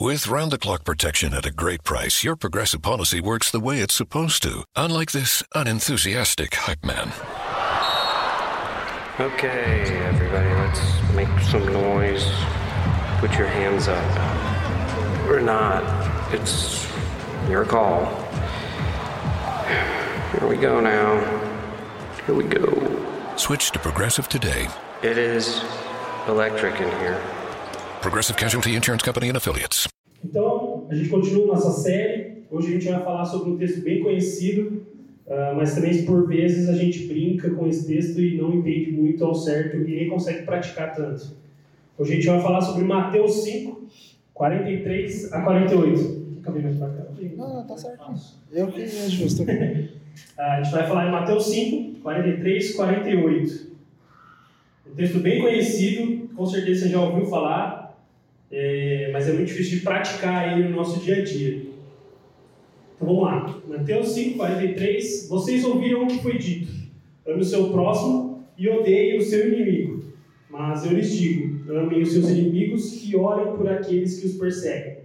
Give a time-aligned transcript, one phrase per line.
[0.00, 3.80] With round the clock protection at a great price, your Progressive policy works the way
[3.80, 7.10] it's supposed to, unlike this unenthusiastic hype man.
[9.18, 12.24] Okay, everybody, let's make some noise.
[13.18, 15.28] Put your hands up.
[15.28, 15.82] Or not.
[16.32, 16.86] It's
[17.48, 18.04] your call.
[20.30, 21.18] Here we go now.
[22.24, 23.34] Here we go.
[23.34, 24.68] Switch to Progressive today.
[25.02, 25.60] It is
[26.28, 27.20] electric in here.
[28.00, 29.88] Progressive Casualty Insurance Company and Affiliates.
[30.24, 32.44] Então, a gente continua nossa série.
[32.50, 34.82] Hoje a gente vai falar sobre um texto bem conhecido,
[35.26, 39.24] uh, mas também por vezes a gente brinca com esse texto e não entende muito
[39.24, 41.36] ao certo e nem consegue praticar tanto.
[41.98, 43.88] Hoje a gente vai falar sobre Mateus 5,
[44.32, 46.38] 43 a 48.
[46.40, 47.04] Acabei mais pra cá.
[47.36, 48.14] Não, não, tá certo.
[48.52, 49.42] Eu que é justo.
[50.38, 53.68] a gente vai falar em Mateus 5, 43 48.
[54.90, 57.87] Um texto bem conhecido, com certeza você já ouviu falar,
[58.50, 61.66] é, mas é muito difícil de praticar ele no nosso dia a dia.
[62.96, 63.60] Então vamos lá.
[63.68, 65.28] Mateus 5, 43.
[65.28, 66.72] Vocês ouviram o que foi dito:
[67.26, 70.04] ame o seu próximo e odeie o seu inimigo.
[70.50, 74.98] Mas eu lhes digo: amem os seus inimigos e orem por aqueles que os perseguem,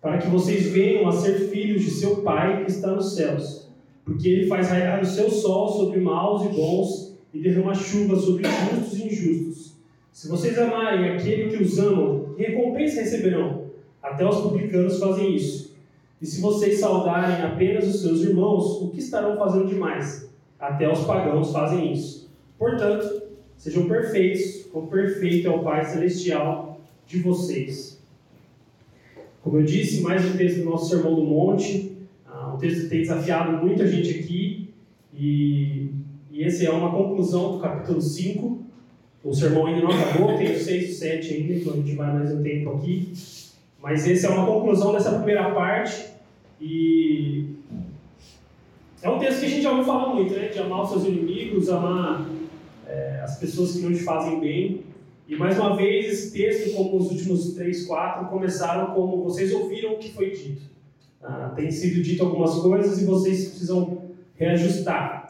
[0.00, 3.68] para que vocês venham a ser filhos de seu Pai que está nos céus.
[4.04, 8.44] Porque ele faz raiar o seu sol sobre maus e bons e derrama chuva sobre
[8.44, 9.76] justos e injustos.
[10.10, 13.68] Se vocês amarem aquele que os amam, recompensa receberão.
[14.02, 15.76] Até os publicanos fazem isso.
[16.20, 20.28] E se vocês saudarem apenas os seus irmãos, o que estarão fazendo demais?
[20.58, 22.28] Até os pagãos fazem isso.
[22.58, 23.22] Portanto,
[23.56, 27.98] sejam perfeitos, como perfeito é o Pai Celestial de vocês.
[29.42, 32.88] Como eu disse, mais um texto do nosso Sermão do Monte, ah, um texto que
[32.88, 34.68] tem desafiado muita gente aqui,
[35.14, 35.90] e,
[36.30, 38.58] e esse é uma conclusão do capítulo 5.
[39.24, 41.94] O sermão ainda não acabou, tem o 6 e o 7 ainda, então a gente
[41.94, 43.12] vai mais um tempo aqui.
[43.82, 46.06] Mas essa é uma conclusão dessa primeira parte.
[46.60, 47.46] E
[49.02, 50.48] é um texto que a gente já ouviu falar muito, né?
[50.48, 52.28] De amar os seus inimigos, amar
[52.86, 54.82] é, as pessoas que não te fazem bem.
[55.28, 59.94] E mais uma vez, esse texto, como os últimos três, quatro, começaram como vocês ouviram
[59.94, 60.62] o que foi dito.
[61.22, 64.04] Ah, tem sido dito algumas coisas e vocês precisam
[64.36, 65.27] reajustar.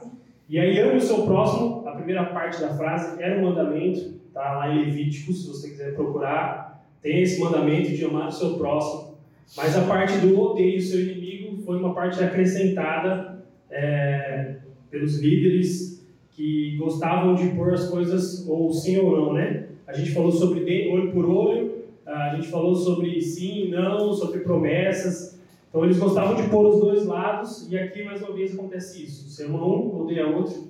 [0.49, 4.57] E aí, ame o seu próximo, a primeira parte da frase era um mandamento, tá
[4.57, 9.19] lá em Levítico, se você quiser procurar, tem esse mandamento de amar o seu próximo.
[9.57, 14.57] Mas a parte do odeio o seu inimigo foi uma parte acrescentada é,
[14.91, 19.67] pelos líderes que gostavam de pôr as coisas ou sim ou não, né?
[19.87, 25.38] A gente falou sobre olho por olho, a gente falou sobre sim, não, sobre promessas.
[25.69, 29.29] Então eles gostavam de pôr os dois lados, e aqui mais uma vez acontece isso.
[29.29, 30.69] Você ama um, odeia outro.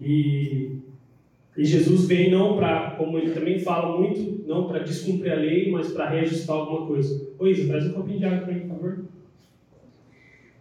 [0.00, 0.76] E,
[1.56, 5.70] e Jesus vem não para, como ele também fala muito, não para descumprir a lei,
[5.70, 7.28] mas para reajustar alguma coisa.
[7.38, 9.04] Ô Isa, traz um copinho de água para mim, por favor.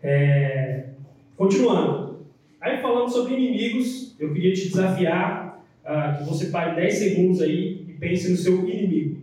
[0.01, 0.89] É,
[1.35, 2.25] continuando.
[2.59, 7.85] Aí falando sobre inimigos, eu queria te desafiar uh, que você pare 10 segundos aí
[7.87, 9.21] e pense no seu inimigo.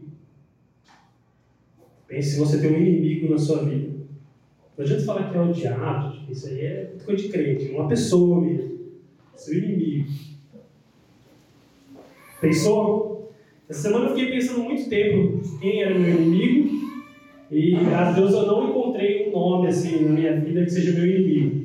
[2.07, 3.94] Pense se você tem um inimigo na sua vida.
[4.77, 8.41] Não adianta falar que é o diabo, isso aí é coisa de crente, uma pessoa
[8.41, 8.79] mesmo,
[9.37, 10.09] seu inimigo.
[12.41, 13.33] Pensou?
[13.69, 16.85] Essa semana eu fiquei pensando muito tempo quem era meu inimigo
[17.51, 21.07] e, a Deus, eu não encontrei um nome assim na minha vida que seja meu
[21.07, 21.65] inimigo.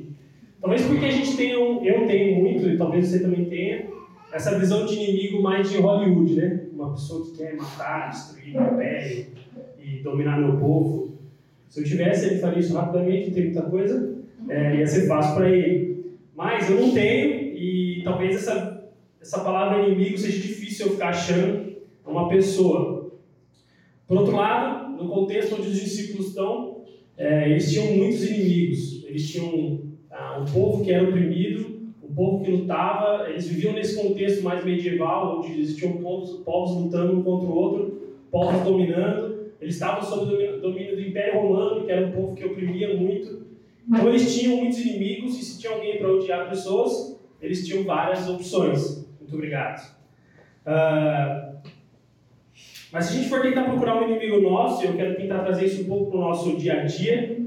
[0.62, 3.88] Talvez porque a gente tenha, um, eu tenho muito, e talvez você também tenha,
[4.32, 6.66] essa visão de inimigo mais de Hollywood, né?
[6.74, 9.26] Uma pessoa que quer matar, destruir meu império
[9.82, 11.09] e dominar meu povo.
[11.70, 14.18] Se eu tivesse, ele faria isso rapidamente, tem muita coisa,
[14.50, 16.18] é, ia ser fácil para ele.
[16.36, 18.90] Mas eu não tenho, e talvez essa,
[19.22, 21.70] essa palavra inimigo seja difícil eu ficar achando
[22.06, 23.12] uma pessoa.
[24.08, 26.82] Por outro lado, no contexto onde os discípulos estão,
[27.16, 29.06] é, eles tinham muitos inimigos.
[29.06, 34.02] Eles tinham ah, um povo que era oprimido, um povo que lutava, eles viviam nesse
[34.02, 39.39] contexto mais medieval, onde existiam povos, povos lutando um contra o outro, povos dominando.
[39.62, 43.48] Eles estavam sob o domínio do Império Romano, que era um povo que oprimia muito.
[43.88, 48.30] Então eles tinham muitos inimigos e se tinha alguém para odiar pessoas, eles tinham várias
[48.30, 49.08] opções.
[49.20, 49.98] Muito obrigado.
[50.66, 51.58] Uh,
[52.92, 55.84] mas se a gente for tentar procurar um inimigo nosso, eu quero tentar trazer isso
[55.84, 57.40] um pouco para o nosso dia a dia.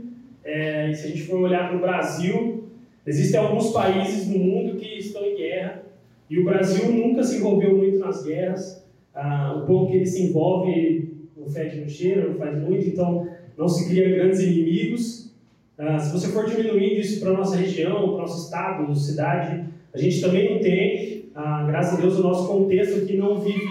[0.44, 2.69] É, e se a gente for olhar para o Brasil,
[3.06, 5.82] existem alguns países no mundo que estão em guerra
[6.29, 8.82] e o Brasil nunca se envolveu muito nas guerras.
[9.15, 13.29] Ah, o pouco que ele se envolve não fede, não cheira, não faz muito, então
[13.56, 15.32] não se cria grandes inimigos.
[15.79, 20.20] Ah, se você for diminuindo isso para nossa região, para nosso estado, cidade, a gente
[20.20, 23.67] também não tem, ah, graças a Deus, o nosso contexto aqui não vive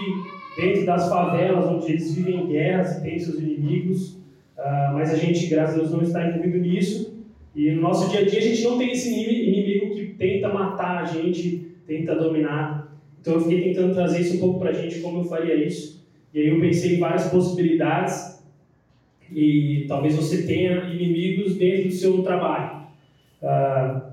[0.56, 4.14] dentro das favelas, onde eles vivem em guerras e têm seus inimigos.
[4.58, 7.12] uh, mas a gente, graças a Deus, não está envolvido nisso.
[7.54, 11.02] E no nosso dia a dia a gente não tem esse inimigo que tenta matar
[11.02, 12.96] a gente, tenta dominar.
[13.20, 16.01] Então eu fiquei tentando trazer isso um pouco para a gente, como eu faria isso.
[16.34, 18.42] E aí eu pensei em várias possibilidades
[19.30, 22.86] e talvez você tenha inimigos dentro do seu trabalho.
[23.42, 24.12] Uh,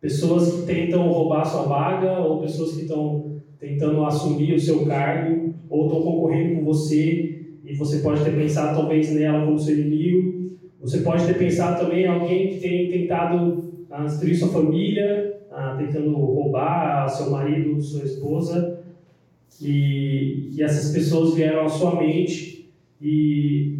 [0.00, 5.54] pessoas que tentam roubar sua vaga ou pessoas que estão tentando assumir o seu cargo
[5.70, 10.52] ou estão concorrendo com você e você pode ter pensado talvez nela como seu inimigo.
[10.80, 15.76] Você pode ter pensado também em alguém que tem tentado ah, destruir sua família, ah,
[15.78, 18.81] tentando roubar seu marido, sua esposa.
[19.62, 22.70] E, e essas pessoas vieram à sua mente
[23.00, 23.78] e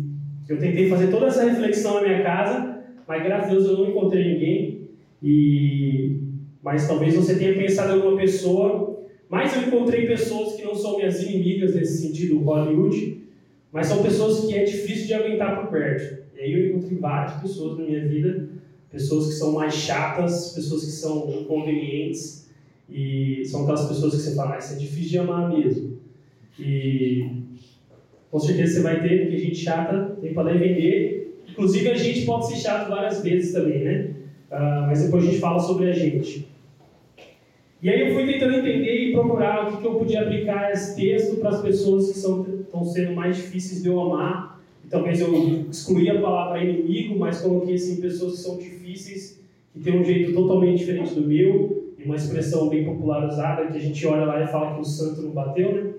[0.49, 3.91] eu tentei fazer toda essa reflexão na minha casa, mas graças a Deus eu não
[3.91, 4.89] encontrei ninguém.
[5.23, 6.19] E
[6.63, 10.97] mas talvez você tenha pensado em alguma pessoa, mas eu encontrei pessoas que não são
[10.97, 13.21] minhas inimigas nesse sentido, Hollywood,
[13.73, 16.23] mas são pessoas que é difícil de aguentar por perto.
[16.37, 18.49] E aí eu encontrei várias pessoas na minha vida,
[18.91, 22.42] pessoas que são mais chatas, pessoas que são inconvenientes,
[22.93, 25.99] e são aquelas pessoas que você fala, ah, isso é difícil de amar mesmo.
[26.59, 27.27] E
[28.31, 31.41] com certeza você vai ter, porque gente chata tem para vender.
[31.49, 34.11] Inclusive a gente pode ser chato várias vezes também, né?
[34.51, 36.47] Uh, mas depois a gente fala sobre a gente.
[37.83, 40.95] E aí eu fui tentando entender e procurar o que, que eu podia aplicar esse
[40.95, 44.63] texto para as pessoas que são, estão sendo mais difíceis de eu amar.
[44.85, 49.41] E talvez eu excluí a palavra inimigo, mas coloquei assim, pessoas que são difíceis,
[49.73, 54.07] que têm um jeito totalmente diferente do meu, uma expressão bem popularizada que a gente
[54.07, 55.93] olha lá e fala que o santo não bateu, né?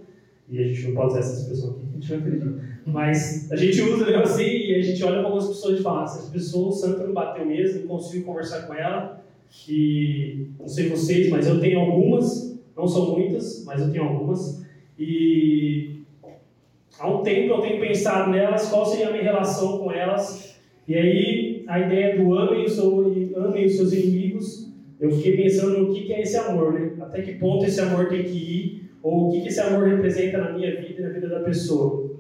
[0.50, 2.74] E a gente não pode usar essa expressão aqui, a gente não acredita.
[2.86, 6.04] Mas a gente usa mesmo assim e a gente olha para algumas pessoas e fala:
[6.04, 10.90] essa pessoa, o santo não bateu mesmo, não consigo conversar com ela que não sei
[10.90, 14.66] vocês, mas eu tenho algumas, não são muitas, mas eu tenho algumas.
[14.98, 16.02] E
[17.00, 20.58] há um tempo eu tenho pensado nelas, qual seria a minha relação com elas.
[20.88, 26.14] E aí a ideia do amem os seus inimigos, eu fiquei pensando no que, que
[26.14, 26.94] é esse amor, né?
[27.02, 30.38] Até que ponto esse amor tem que ir, ou o que, que esse amor representa
[30.38, 32.12] na minha vida e na vida da pessoa.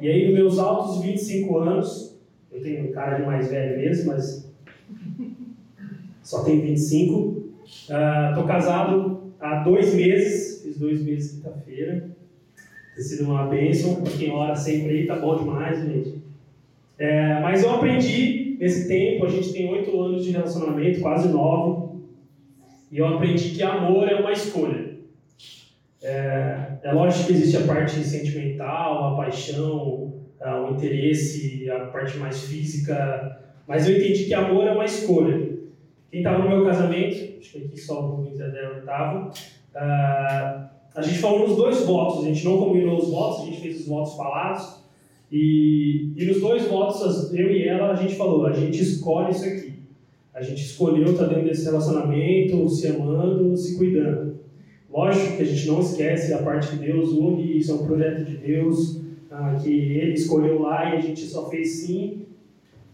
[0.00, 2.18] E aí, nos meus altos 25 anos,
[2.50, 4.50] eu tenho um cara de mais velho mesmo, mas
[6.22, 7.44] só tenho 25.
[7.64, 12.10] Estou uh, casado há dois meses, fiz dois meses quinta-feira.
[12.94, 16.22] Tem sido uma bênção, quem ora sempre aí, tá bom demais, gente.
[16.98, 21.96] É, mas eu aprendi nesse tempo, a gente tem oito anos de relacionamento, quase nove,
[22.90, 24.96] e eu aprendi que amor é uma escolha.
[26.02, 32.44] É, é lógico que existe a parte sentimental, a paixão, o interesse, a parte mais
[32.44, 35.56] física, mas eu entendi que amor é uma escolha.
[36.10, 41.02] Quem estava no meu casamento, acho que aqui só o Rubens Adel estava, uh, a
[41.02, 43.88] gente falou nos dois votos, a gente não combinou os votos, a gente fez os
[43.88, 44.85] votos falados,
[45.30, 49.44] e, e nos dois votos, eu e ela, a gente falou, a gente escolhe isso
[49.44, 49.72] aqui.
[50.32, 54.36] A gente escolheu estar dentro desse relacionamento, se amando, se cuidando.
[54.90, 58.24] Lógico que a gente não esquece a parte que Deus une, isso é um projeto
[58.24, 62.26] de Deus, uh, que Ele escolheu lá e a gente só fez sim.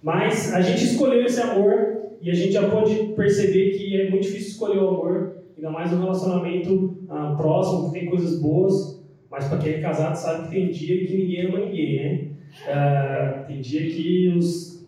[0.03, 4.23] Mas a gente escolheu esse amor e a gente já pode perceber que é muito
[4.23, 9.02] difícil escolher o amor, ainda mais um relacionamento ah, próximo, que tem coisas boas,
[9.33, 12.21] mas para quem é casado sabe que tem dia que ninguém ama ninguém, né?
[12.69, 14.87] Ah, tem dia que os...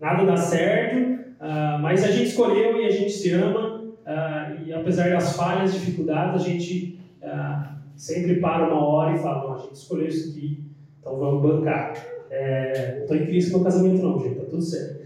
[0.00, 4.72] nada dá certo, ah, mas a gente escolheu e a gente se ama, ah, e
[4.72, 6.98] apesar das falhas, dificuldades, a gente
[7.96, 10.64] sempre para uma hora e fala: a gente escolheu isso aqui,
[11.00, 11.94] então vamos bancar.
[12.30, 15.04] É, não estou em crise com o casamento, não, gente, tá tudo certo.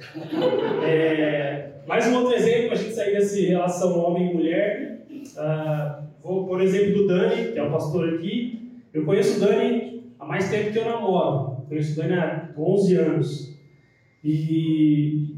[0.83, 5.07] É, mais um outro exemplo, a gente sair dessa relação homem e mulher.
[5.37, 8.58] Uh, vou por exemplo do Dani, que é o pastor aqui.
[8.92, 11.62] Eu conheço o Dani há mais tempo que eu namoro.
[11.68, 13.59] conheço o Dani há 11 anos.
[14.25, 15.37] E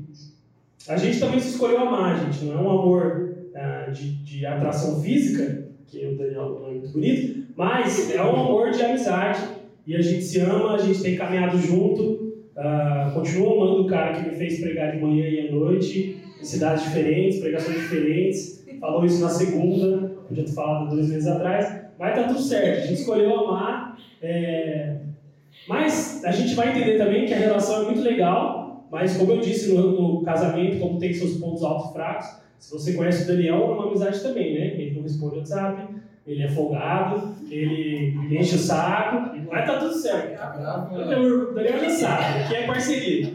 [0.88, 2.44] a gente também se escolheu amar, gente.
[2.44, 7.46] Não é um amor uh, de, de atração física, que o Daniel é muito bonito,
[7.56, 9.40] mas é um amor de amizade
[9.86, 12.02] e a gente se ama, a gente tem caminhado junto.
[12.56, 16.44] Uh, continuo amando o cara que me fez pregar de manhã e à noite, em
[16.44, 18.64] cidades diferentes, pregações diferentes.
[18.80, 22.86] Falou isso na segunda, podia ter falado dois meses atrás, mas tá tudo certo, a
[22.86, 23.98] gente escolheu amar.
[24.22, 24.96] É...
[25.68, 29.40] Mas a gente vai entender também que a relação é muito legal, mas como eu
[29.40, 33.26] disse no, no casamento, como tem seus pontos altos e fracos, se você conhece o
[33.26, 34.66] Daniel, é uma amizade também, né?
[34.66, 35.94] Ele não responde o WhatsApp,
[36.26, 40.36] ele é folgado, ele enche o saco, mas tá tudo certo.
[40.38, 43.34] Tá o Daniel já sabe, que é parceria.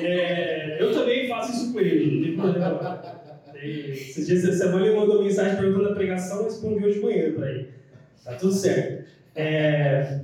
[0.00, 3.21] É, eu também faço isso com ele, não tem problema.
[3.62, 7.32] Esses dias essa semana ele mandou mensagem perguntando a pregação, eu respondi hoje de manhã
[7.32, 7.68] para ele.
[8.24, 9.04] Tá tudo certo.
[9.34, 10.20] É,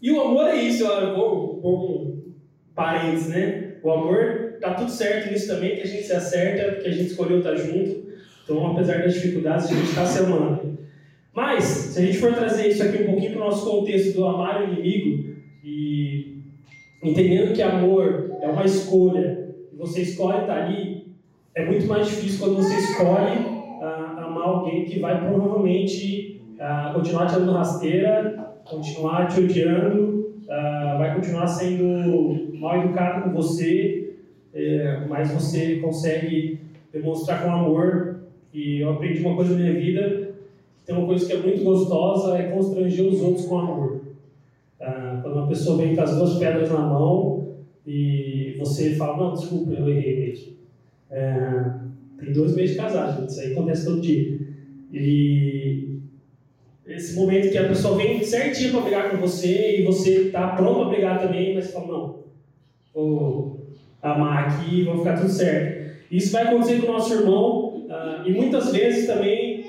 [0.00, 2.24] e o amor é isso, eu vou, vou
[2.74, 3.76] parentes, né?
[3.82, 7.10] O amor tá tudo certo nisso também, que a gente se acerta, porque a gente
[7.10, 8.08] escolheu estar junto.
[8.44, 10.78] Então, apesar das dificuldades, a gente está se amando.
[11.32, 14.24] Mas, se a gente for trazer isso aqui um pouquinho para o nosso contexto do
[14.24, 16.38] amar o inimigo, e
[17.02, 20.97] entendendo que amor é uma escolha, e você escolhe estar ali,
[21.58, 23.36] é muito mais difícil quando você escolhe
[23.80, 30.98] uh, amar alguém que vai provavelmente uh, continuar te dando rasteira, continuar te odiando, uh,
[30.98, 34.14] vai continuar sendo mal educado com você,
[34.54, 36.60] é, mas você consegue
[36.92, 38.20] demonstrar com amor.
[38.54, 40.34] E eu aprendi uma coisa na minha vida,
[40.86, 44.00] tem uma coisa que é muito gostosa, é constranger os outros com amor.
[44.80, 47.48] Ah, quando uma pessoa vem com as duas pedras na mão
[47.86, 50.57] e você fala, não, desculpa, eu errei mesmo.
[51.10, 51.64] É,
[52.18, 54.38] tem dois meses de casado, isso aí acontece todo dia.
[54.92, 55.98] E
[56.86, 60.80] esse momento que a pessoa vem certinho para brigar com você e você está pronto
[60.80, 62.18] para brigar também, mas você fala, não,
[62.94, 63.58] vou
[64.02, 65.88] amar aqui vou ficar tudo certo.
[66.10, 69.64] Isso vai acontecer com o nosso irmão uh, e muitas vezes também,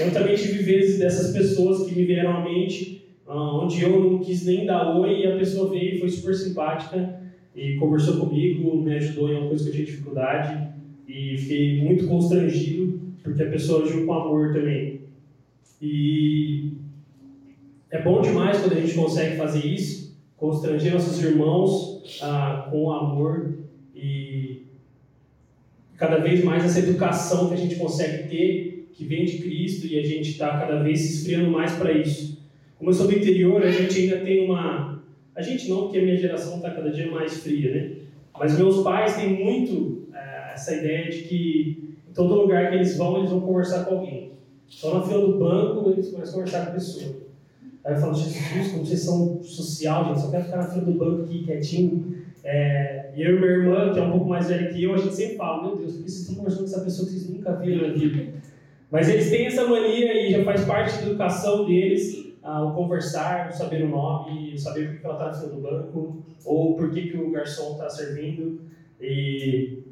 [0.00, 4.18] eu também tive vezes dessas pessoas que me vieram à mente, uh, onde eu não
[4.18, 7.15] quis nem dar oi e a pessoa veio e foi super simpática
[7.56, 10.68] e conversou comigo, me ajudou em uma coisa que eu tinha dificuldade
[11.08, 15.00] e fiquei muito constrangido porque a pessoa agiu com amor também.
[15.82, 16.72] E
[17.90, 23.54] é bom demais quando a gente consegue fazer isso, constranger nossos irmãos ah, com amor
[23.94, 24.62] e
[25.96, 29.98] cada vez mais essa educação que a gente consegue ter, que vem de Cristo, e
[29.98, 32.40] a gente está cada vez se esfriando mais para isso.
[32.78, 34.95] Como eu sou do interior, a gente ainda tem uma.
[35.36, 37.96] A gente não, porque a minha geração está cada dia mais fria, né?
[38.38, 42.96] Mas meus pais têm muito é, essa ideia de que em todo lugar que eles
[42.96, 44.32] vão, eles vão conversar com alguém.
[44.66, 47.16] Só na fila do banco, eles começam a conversar com a pessoa.
[47.84, 50.92] Aí eu falo, Jesus, como vocês são social, gente, só quero ficar na fila do
[50.92, 52.16] banco aqui quietinho.
[52.42, 54.98] É, e eu e minha irmã, que é um pouco mais velha que eu, a
[54.98, 57.30] gente sempre fala, meu Deus, por que vocês estão conversando com essa pessoa que vocês
[57.30, 58.26] nunca viram na vida?
[58.90, 63.52] Mas eles têm essa mania e já faz parte da educação deles, ah, o conversar,
[63.52, 67.10] saber o nome, saber por que ela está na fila do banco, ou por que,
[67.10, 68.60] que o garçom está servindo.
[69.00, 69.82] E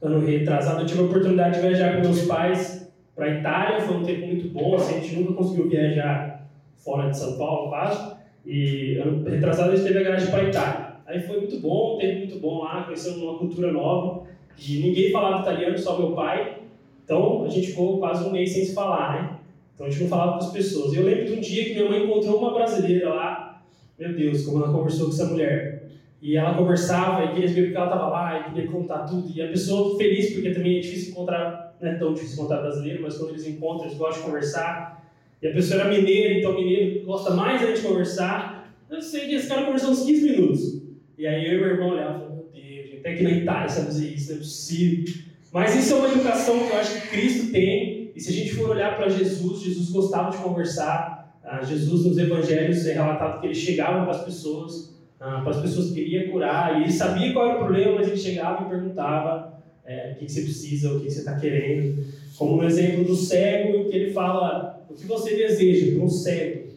[0.00, 3.96] ano retrasado eu tive a oportunidade de viajar com meus pais para a Itália, foi
[3.96, 8.14] um tempo muito bom, assim, a gente nunca conseguiu viajar fora de São Paulo, quase.
[8.46, 10.90] E ano retrasado a gente teve a viagem para a Itália.
[11.06, 14.28] Aí foi muito bom, teve muito bom lá, conhecemos uma cultura nova.
[14.56, 16.58] E ninguém falava italiano, só meu pai.
[17.04, 19.39] Então a gente ficou quase um mês sem se falar, né?
[19.80, 20.92] Então a gente não falava com as pessoas.
[20.92, 23.62] Eu lembro de um dia que minha mãe encontrou uma brasileira lá.
[23.98, 25.88] Meu Deus, como ela conversou com essa mulher.
[26.20, 29.32] E ela conversava e queria saber porque ela estava lá e queria contar tudo.
[29.34, 33.02] E a pessoa feliz, porque também é difícil encontrar, não é tão difícil encontrar brasileiro,
[33.02, 35.10] mas quando eles encontram, eles gostam de conversar.
[35.40, 38.70] E a pessoa era mineira, então mineiro gosta mais de conversar.
[38.90, 40.82] Eu sei que esse cara conversou uns 15 minutos.
[41.16, 43.68] E aí eu e meu irmão olhavam e falavam, meu Deus, até que na Itália
[43.70, 45.14] sabe fazer isso, não é possível.
[45.54, 47.89] Mas isso é uma educação que eu acho que Cristo tem.
[48.14, 51.38] E se a gente for olhar para Jesus, Jesus gostava de conversar.
[51.44, 55.60] Ah, Jesus nos evangelhos é relatado que ele chegava para as pessoas, ah, para as
[55.60, 56.78] pessoas que queria curar.
[56.78, 60.28] E ele sabia qual era o problema, mas ele chegava e perguntava é, o que,
[60.28, 62.04] você precisa, o que, você está querendo.
[62.36, 66.70] Como no exemplo do cego, que ele fala, o que você deseja para um cego?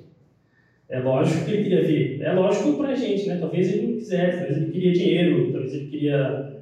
[0.90, 2.22] É lógico que ele queria ver.
[2.22, 3.38] É lógico para a gente, né?
[3.40, 6.54] Talvez ele não quisesse, talvez ele queria dinheiro, talvez ele queria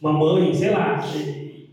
[0.00, 1.00] uma mãe, sei lá.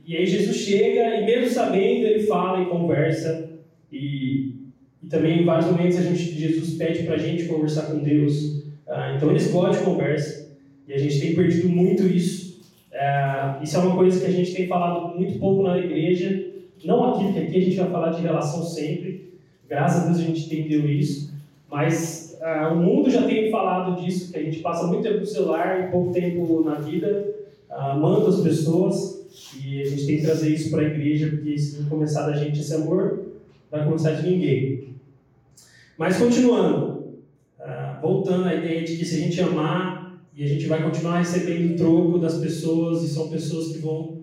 [0.06, 3.50] E aí Jesus chega e mesmo sabendo, ele fala e conversa.
[3.92, 4.54] E,
[5.02, 8.64] e também em vários momentos a gente, Jesus pede para a gente conversar com Deus.
[8.88, 10.56] Ah, então eles gostam de conversa.
[10.88, 12.62] E a gente tem perdido muito isso.
[12.94, 16.54] Ah, isso é uma coisa que a gente tem falado muito pouco na igreja.
[16.84, 19.34] Não aqui, porque aqui a gente vai falar de relação sempre.
[19.68, 21.34] Graças a Deus a gente entendeu isso.
[21.70, 25.26] Mas uh, o mundo já tem falado disso, que a gente passa muito tempo no
[25.26, 27.34] celular e pouco tempo na vida,
[27.72, 29.15] uh, amando as pessoas,
[29.62, 32.36] e a gente tem que trazer isso para a igreja, porque se não começar da
[32.36, 33.26] gente esse amor,
[33.72, 34.96] vai começar de ninguém.
[35.98, 37.16] Mas continuando,
[37.60, 41.20] uh, voltando à ideia de que se a gente amar, e a gente vai continuar
[41.20, 44.16] recebendo troco das pessoas, e são pessoas que vão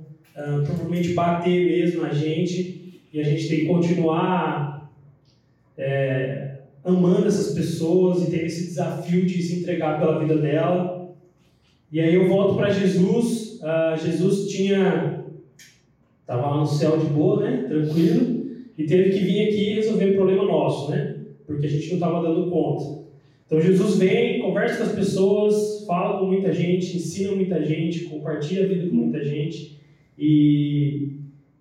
[0.64, 4.90] provavelmente bater mesmo na gente, e a gente tem que continuar.
[5.76, 6.52] É,
[6.84, 11.14] amando essas pessoas e tendo esse desafio de se entregar pela vida dela.
[11.90, 13.41] E aí eu volto para Jesus.
[13.62, 15.24] Uh, Jesus tinha
[16.20, 20.16] estava lá no céu de boa, né, tranquilo, e teve que vir aqui resolver um
[20.16, 21.16] problema nosso, né,
[21.46, 23.02] porque a gente não estava dando conta.
[23.46, 28.64] Então Jesus vem, conversa com as pessoas, fala com muita gente, ensina muita gente, compartilha
[28.64, 29.78] a vida com muita gente,
[30.18, 31.16] e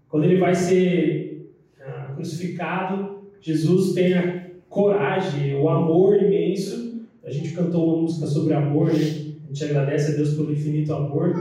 [0.07, 7.01] quando ele vai ser uh, crucificado, Jesus tem a coragem, o amor imenso.
[7.23, 9.31] A gente cantou uma música sobre amor, né?
[9.51, 11.33] gente agradece a Deus pelo infinito amor,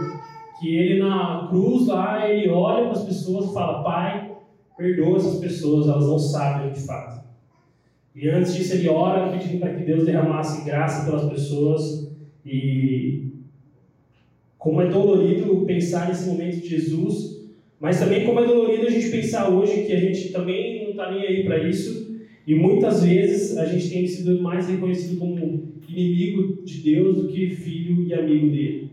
[0.60, 4.30] que ele na cruz lá, ele olha para as pessoas e fala: Pai,
[4.76, 7.22] perdoa essas pessoas, elas não sabem o que fazem.
[8.14, 12.12] E antes disso, ele ora pedindo para que Deus derramasse graça pelas pessoas.
[12.44, 13.30] E
[14.58, 17.40] como é dolorido pensar nesse momento de Jesus,
[17.78, 21.10] mas também como é dolorido a gente pensar hoje que a gente também não está
[21.10, 22.20] nem aí para isso.
[22.46, 27.50] E muitas vezes a gente tem sido mais reconhecido como inimigo de Deus do que
[27.50, 28.90] filho e amigo dele.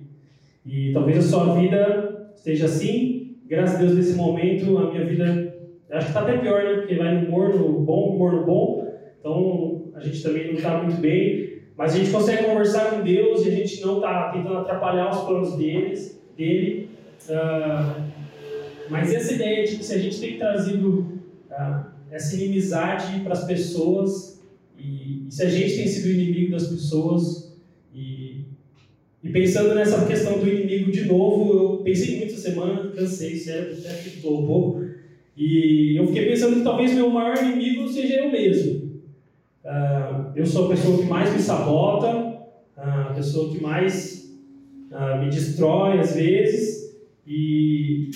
[0.68, 3.38] E talvez a sua vida esteja assim.
[3.48, 5.56] Graças a Deus, nesse momento, a minha vida
[5.92, 6.74] acho que está até pior, né?
[6.82, 8.94] Porque vai no morno bom, morno bom.
[9.20, 11.62] Então a gente também não está muito bem.
[11.78, 15.22] Mas a gente consegue conversar com Deus e a gente não está tentando atrapalhar os
[15.22, 16.90] planos deles, dele.
[17.30, 18.04] Uh,
[18.90, 21.22] mas essa ideia de que se a gente tem trazido
[21.52, 24.44] uh, essa inimizade para as pessoas
[24.78, 27.47] e, e, se a gente tem sido inimigo das pessoas
[29.28, 33.74] e, pensando nessa questão do inimigo de novo, eu pensei muito essa semana, cansei, sério,
[33.74, 34.86] até ficou um pouco
[35.36, 38.88] e eu fiquei pensando que talvez meu maior inimigo seja eu mesmo.
[39.66, 44.34] Uh, eu sou a pessoa que mais me sabota, uh, a pessoa que mais
[44.92, 48.10] uh, me destrói às vezes e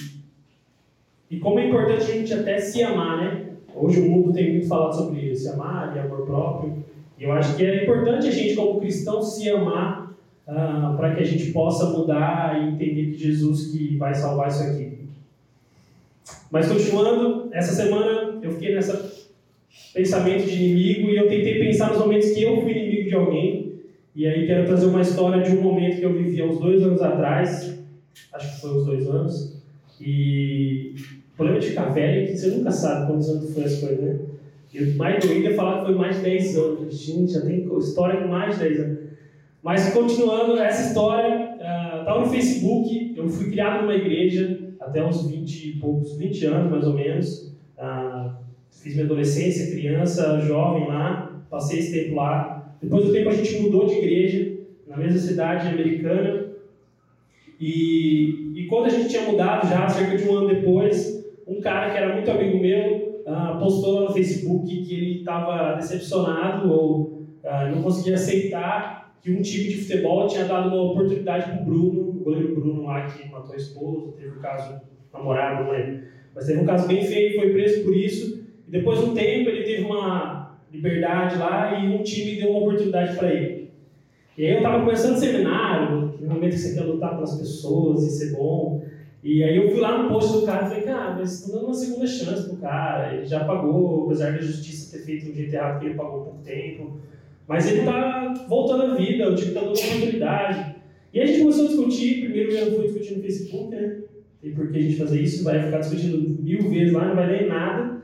[1.29, 3.45] e como é importante a gente até se amar, né?
[3.73, 6.83] Hoje o mundo tem muito falado sobre se amar e amor próprio.
[7.17, 10.00] E eu acho que é importante a gente, como cristão, se amar
[10.47, 14.63] uh, para que a gente possa mudar e entender que Jesus que vai salvar isso
[14.63, 14.99] aqui.
[16.49, 19.21] Mas continuando, essa semana eu fiquei nessa
[19.93, 23.71] pensamento de inimigo e eu tentei pensar nos momentos que eu fui inimigo de alguém.
[24.15, 26.81] E aí quero trazer uma história de um momento que eu vivi há uns dois
[26.83, 27.79] anos atrás,
[28.33, 29.61] acho que foi uns dois anos,
[29.99, 30.95] e
[31.33, 33.99] o problema de ficar velho é que você nunca sabe quantos anos foi as coisas,
[33.99, 34.19] né?
[34.73, 36.97] E o mais doído é falar que foi mais de 10 anos.
[36.97, 38.99] Gente, já tem história com mais de 10 anos.
[39.63, 41.55] Mas continuando, essa história
[42.01, 43.13] estava uh, no Facebook.
[43.15, 47.53] Eu fui criado numa igreja até uns 20 e poucos, 20 anos mais ou menos.
[47.77, 48.31] Uh,
[48.71, 52.75] fiz minha adolescência, criança, jovem lá, passei esse tempo lá.
[52.81, 54.57] Depois do tempo a gente mudou de igreja,
[54.87, 56.47] na mesma cidade americana.
[57.59, 61.91] E, e quando a gente tinha mudado, já cerca de um ano depois, um cara
[61.91, 67.21] que era muito amigo meu uh, postou lá no Facebook que ele estava decepcionado ou
[67.73, 72.09] não conseguia aceitar que um time de futebol tinha dado uma oportunidade para o Bruno,
[72.09, 74.81] o goleiro Bruno lá que matou a esposa, teve um caso
[75.13, 76.03] namorado, não lembro.
[76.33, 78.43] Mas teve um caso bem feio, foi preso por isso.
[78.67, 82.61] E depois de um tempo ele teve uma liberdade lá e um time deu uma
[82.61, 83.71] oportunidade para ele.
[84.37, 88.09] E aí eu estava começando seminário, no momento que você quer lutar pelas pessoas e
[88.09, 88.83] ser bom.
[89.23, 91.65] E aí eu fui lá no post do cara e falei, cara, mas estão dando
[91.65, 95.53] uma segunda chance pro cara, ele já pagou, apesar da justiça ter feito um jeito
[95.53, 96.99] errado que ele pagou por tempo,
[97.47, 100.75] mas ele tá voltando à vida, o time tá dando uma oportunidade.
[101.13, 103.97] E a gente começou a discutir, primeiro eu fui discutir no Facebook, né?
[104.41, 107.27] Tem por que a gente fazer isso, vai ficar discutindo mil vezes lá, não vai
[107.27, 108.01] ler nada.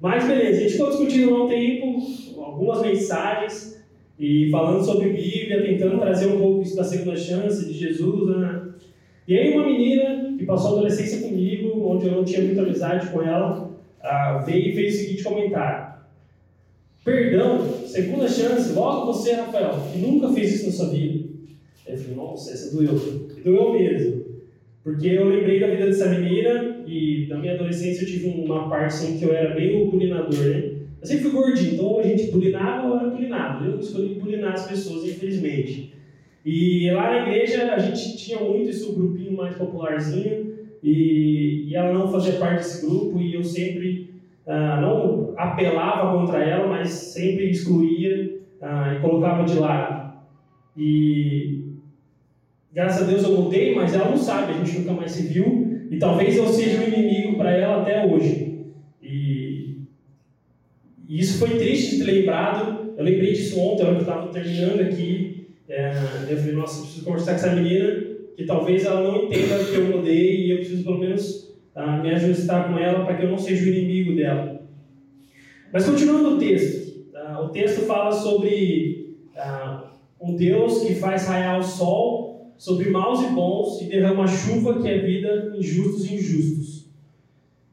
[0.00, 1.98] Mas beleza, a gente ficou discutindo há um tempo,
[2.42, 3.80] algumas mensagens,
[4.18, 8.62] e falando sobre Bíblia, tentando trazer um pouco isso da segunda chance de Jesus, né?
[9.26, 13.08] E aí uma menina que passou a adolescência comigo, onde eu não tinha muita amizade
[13.08, 13.70] com ela,
[14.02, 15.89] ah, veio e fez o seguinte comentário.
[17.04, 21.28] Perdão, segunda chance, logo você, Rafael, que nunca fez isso na sua vida.
[21.86, 23.28] Eu falei, nossa, essa doeu.
[23.36, 24.24] E doeu mesmo.
[24.84, 28.86] Porque eu lembrei da vida dessa menina e na minha adolescência eu tive uma parte
[28.86, 30.72] assim, que eu era bem o bulinador, né?
[31.00, 33.64] Eu sempre fui gordinho, então a gente bulinava ou era bulinado.
[33.64, 35.94] Eu escolhi bulinar as pessoas, infelizmente.
[36.44, 41.92] E lá na igreja a gente tinha muito esse grupinho mais popularzinho e, e ela
[41.92, 44.09] não fazia parte desse grupo e eu sempre
[44.50, 50.12] ah, não apelava contra ela, mas sempre excluía ah, e colocava de lado.
[50.76, 51.64] E
[52.72, 55.86] graças a Deus eu mudei, mas ela não sabe, a gente nunca mais se viu
[55.90, 58.66] e talvez eu seja um inimigo para ela até hoje.
[59.02, 59.78] E,
[61.08, 62.94] e, isso foi triste de ter lembrado.
[62.96, 65.30] Eu lembrei disso ontem, eu estava terminando aqui
[65.70, 65.92] é,
[66.28, 68.02] eu falei, nossa, eu preciso conversar com essa menina,
[68.36, 71.49] que talvez ela não entenda que eu mudei e eu preciso pelo menos
[71.80, 74.60] uh, me ajustar com ela para que eu não seja o inimigo dela.
[75.72, 79.88] Mas continuando o texto, uh, o texto fala sobre uh,
[80.20, 84.88] um Deus que faz raiar o sol sobre maus e bons e derrama chuva que
[84.88, 86.90] é vida em justos e injustos.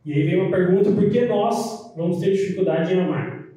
[0.05, 3.47] E aí vem uma pergunta: por que nós vamos ter dificuldade em amar?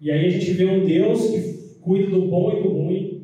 [0.00, 3.22] E aí a gente vê um Deus que cuida do bom e do ruim,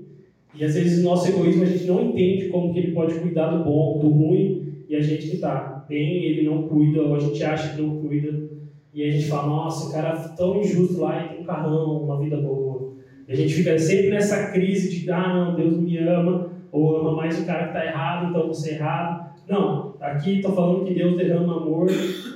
[0.55, 3.51] e às vezes no nosso egoísmo a gente não entende como que ele pode cuidar
[3.51, 7.19] do bom, do ruim, e a gente que está bem, ele não cuida, ou a
[7.19, 8.47] gente acha que não cuida.
[8.93, 12.05] E a gente fala, nossa, o cara é tão injusto lá e tem um carrão,
[12.05, 12.95] uma vida boa.
[13.29, 17.17] E a gente fica sempre nessa crise de, ah, não, Deus me ama, ou ama
[17.17, 19.27] mais o cara que está errado, então você é errado.
[19.49, 21.89] Não, aqui estou falando que Deus derrama amor,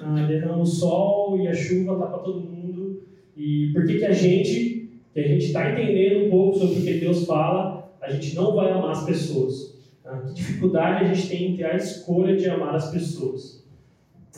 [0.03, 3.03] ah, derrama o sol e a chuva está para todo mundo.
[3.37, 6.83] E por que, que a gente, que a gente está entendendo um pouco sobre o
[6.83, 9.70] que Deus fala, a gente não vai amar as pessoas?
[10.19, 13.65] Que dificuldade a gente tem em ter a escolha de amar as pessoas?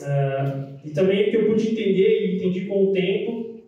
[0.01, 3.61] Ah, e também o que eu pude entender e entendi com o tempo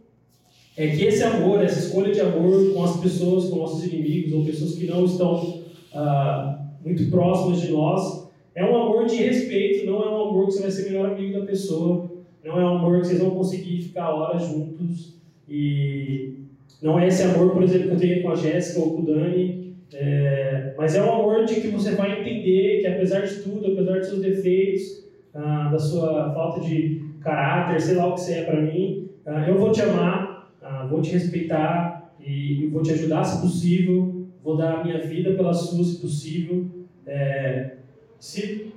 [0.78, 4.44] é que esse amor, essa escolha de amor com as pessoas, com nossos inimigos ou
[4.44, 5.62] pessoas que não estão
[5.94, 10.54] ah, muito próximas de nós, é um amor de respeito, não é um amor que
[10.54, 12.12] você vai ser melhor amigo da pessoa,
[12.44, 15.16] não é um amor que vocês vão conseguir ficar horas juntos
[15.48, 16.40] e
[16.82, 19.06] não é esse amor, por exemplo, que eu tenho com a Jéssica ou com o
[19.06, 23.72] Dani, é, mas é um amor de que você vai entender que apesar de tudo,
[23.72, 28.34] apesar de seus defeitos, ah, da sua falta de caráter, sei lá o que você
[28.36, 32.92] é para mim, ah, eu vou te amar, ah, vou te respeitar e vou te
[32.92, 36.66] ajudar se possível, vou dar a minha vida pela sua se possível.
[37.06, 37.76] É,
[38.20, 38.74] se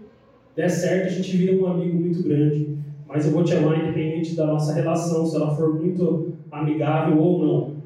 [0.55, 4.37] der certo, a gente vira um amigo muito grande, mas eu vou te amar independente
[4.37, 7.77] da nossa relação, se ela for muito amigável ou não.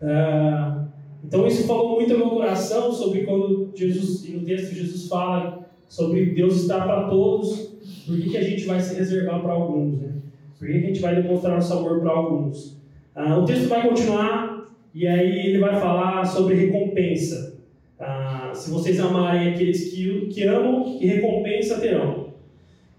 [0.00, 0.85] Ah,
[1.26, 5.68] então isso falou muito ao meu coração sobre quando Jesus, e no texto Jesus fala
[5.88, 10.00] sobre Deus estar para todos, por que, que a gente vai se reservar para alguns?
[10.00, 10.12] Né?
[10.56, 12.76] Por que, que a gente vai demonstrar nosso amor para alguns?
[13.14, 17.58] Ah, o texto vai continuar e aí ele vai falar sobre recompensa.
[17.98, 22.26] Ah, se vocês amarem aqueles que, que amam, que recompensa terão.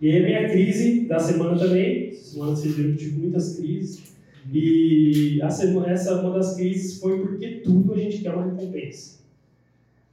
[0.02, 4.16] E aí a minha crise da semana também, semana vocês viram que tive muitas crises,
[4.52, 9.18] e essa uma das crises foi porque tudo a gente quer uma recompensa.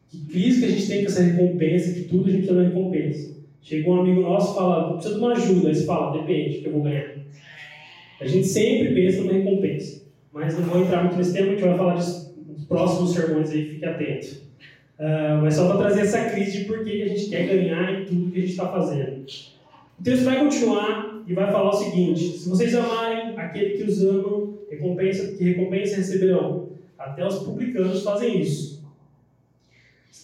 [0.08, 2.62] Que crise que a gente tem com essa recompensa, que tudo a gente quer uma
[2.62, 3.34] recompensa.
[3.62, 5.68] Chega um amigo nosso e fala, precisa de uma ajuda.
[5.68, 7.14] Aí você fala, depende, que eu vou ganhar.
[8.20, 10.02] A gente sempre pensa numa recompensa.
[10.32, 13.50] Mas não vou entrar muito nesse tema, a gente vai falar disso nos próximos sermões
[13.50, 14.42] aí, fique atento.
[14.98, 18.04] Uh, mas só para trazer essa crise de por que a gente quer ganhar em
[18.04, 19.24] tudo que a gente está fazendo.
[19.98, 24.02] O texto vai continuar e vai falar o seguinte: se vocês amarem aquele que os
[24.04, 26.68] amam, recompensa, que recompensa receberão.
[26.98, 28.84] Até os publicanos fazem isso.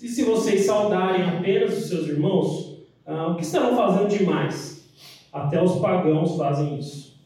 [0.02, 4.88] E se vocês saudarem apenas os seus irmãos, ah, o que estarão fazendo demais?
[5.32, 7.20] Até os pagãos fazem isso.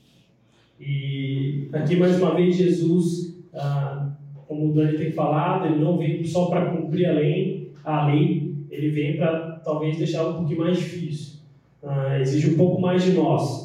[0.81, 4.11] E aqui mais uma vez Jesus, ah,
[4.49, 8.55] como o Dani tem falado, ele não vem só para cumprir a lei, a lei,
[8.71, 11.35] ele vem para talvez deixar um pouquinho mais difícil.
[11.83, 13.64] Ah, exige um pouco mais de nós.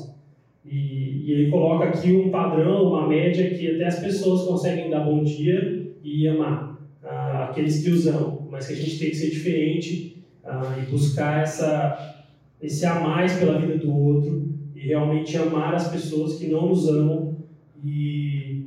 [0.65, 5.02] E, e, ele coloca aqui um padrão, uma média que até as pessoas conseguem dar
[5.02, 9.15] bom dia e amar ah, aqueles que os amam, mas que a gente tem que
[9.15, 12.26] ser diferente ah, e buscar essa,
[12.62, 16.88] esse a mais pela vida do outro e realmente amar as pessoas que não nos
[16.89, 17.38] amam.
[17.84, 18.65] E,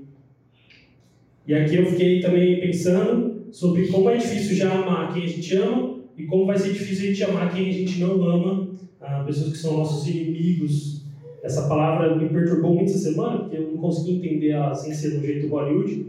[1.46, 5.54] e aqui eu fiquei também pensando sobre como é difícil já amar quem a gente
[5.56, 9.22] ama e como vai ser difícil a gente amar quem a gente não ama, ah,
[9.26, 11.01] pessoas que são nossos inimigos
[11.42, 15.18] essa palavra me perturbou muito essa semana, porque eu não consegui entender ela sem ser
[15.18, 16.06] do jeito Hollywood,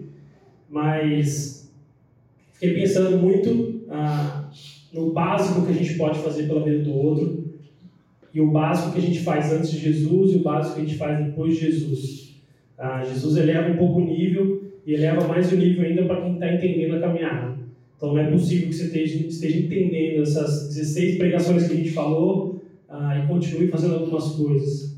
[0.69, 1.73] mas
[2.53, 4.49] fiquei pensando muito ah,
[4.93, 7.43] no básico que a gente pode fazer pela vida do outro,
[8.31, 10.85] e o básico que a gente faz antes de Jesus e o básico que a
[10.85, 12.41] gente faz depois de Jesus.
[12.77, 16.33] Ah, Jesus eleva um pouco o nível e eleva mais o nível ainda para quem
[16.33, 17.57] está entendendo a caminhada.
[17.95, 21.91] Então não é possível que você esteja, esteja entendendo essas 16 pregações que a gente
[21.91, 24.92] falou ah, e continue fazendo algumas coisas.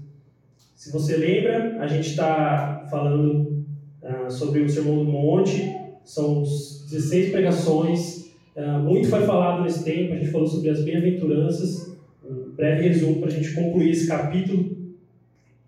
[0.76, 3.66] Se você lembra, a gente está falando
[4.04, 10.14] uh, sobre o Sermão do Monte, são 16 pregações, uh, muito foi falado nesse tempo,
[10.14, 11.96] a gente falou sobre as bem-aventuranças,
[12.30, 14.76] um breve resumo para a gente concluir esse capítulo,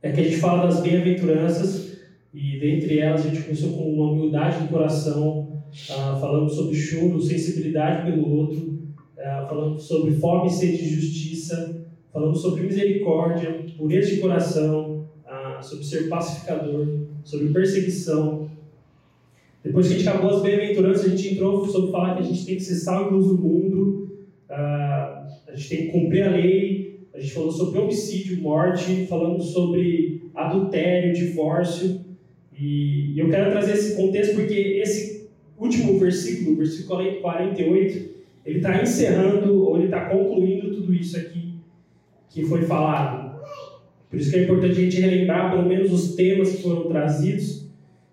[0.04, 2.00] é que a gente fala das bem-aventuranças,
[2.34, 7.22] e dentre elas a gente começou com uma humildade do coração, uh, falando sobre choro,
[7.22, 8.76] sensibilidade pelo outro,
[9.50, 14.97] falando sobre fome e sede de justiça, falando sobre misericórdia, pureza de coração,
[15.62, 16.88] sobre ser pacificador,
[17.24, 18.50] sobre perseguição.
[19.64, 22.46] Depois que a gente acabou as bem-aventuranças, a gente entrou sobre falar que a gente
[22.46, 24.18] tem que ser sal e luz do mundo,
[24.50, 29.42] uh, a gente tem que cumprir a lei, a gente falou sobre homicídio, morte, falando
[29.42, 32.02] sobre adultério, divórcio.
[32.58, 38.10] E eu quero trazer esse contexto porque esse último versículo, versículo 48,
[38.46, 41.48] ele está encerrando ou ele está concluindo tudo isso aqui
[42.30, 43.17] que foi falado.
[44.10, 47.68] Por isso que é importante a gente relembrar pelo menos os temas que foram trazidos.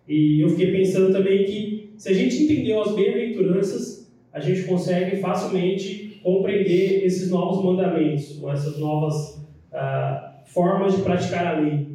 [0.09, 5.17] E eu fiquei pensando também que se a gente entendeu as bem-aventuranças, a gente consegue
[5.17, 9.37] facilmente compreender esses novos mandamentos, ou essas novas
[9.73, 11.87] uh, formas de praticar a lei.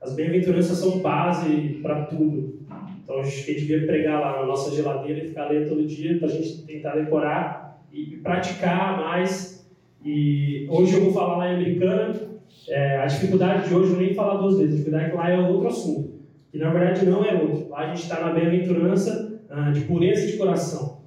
[0.00, 2.60] As bem-aventuranças são base para tudo.
[3.02, 6.28] Então a gente devia pregar lá na nossa geladeira e ficar lendo todo dia para
[6.28, 9.68] a gente tentar decorar e praticar mais.
[10.04, 12.31] E hoje eu vou falar lá em Americana,
[12.68, 15.30] é, a dificuldade de hoje eu nem falar duas vezes, a dificuldade é que lá
[15.30, 16.12] é outro assunto,
[16.50, 17.68] que na verdade não é outro.
[17.68, 21.02] Lá a gente está na bem-aventurança ah, de pureza de coração.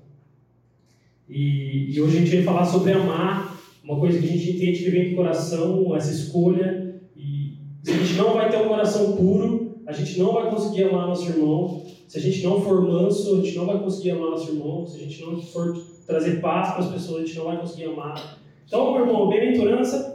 [1.29, 4.83] E, e, hoje a gente vai falar sobre amar, uma coisa que a gente entende
[4.83, 7.01] que vem do coração, essa escolha.
[7.15, 10.83] E se a gente não vai ter um coração puro, a gente não vai conseguir
[10.83, 11.83] amar nosso irmão.
[12.07, 14.85] Se a gente não for manso, a gente não vai conseguir amar nosso irmão.
[14.85, 17.85] Se a gente não for trazer paz para as pessoas, a gente não vai conseguir
[17.85, 18.39] amar.
[18.67, 20.14] Então, meu irmão, bem-aventurança,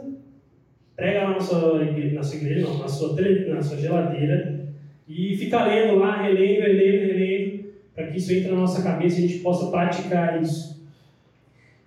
[1.01, 4.67] prega lá na sua, na sua igreja, não, na sua, na sua geladeira,
[5.09, 7.63] e fica lendo lá, relendo, relendo, relendo,
[7.95, 10.79] para que isso entre na nossa cabeça e a gente possa praticar isso.